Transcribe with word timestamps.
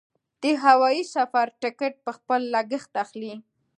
د 0.43 0.43
هوايي 0.63 1.03
سفر 1.15 1.45
ټکټ 1.61 1.93
په 2.05 2.11
خپل 2.17 2.41
لګښت 2.53 2.91
اخلي. 3.03 3.33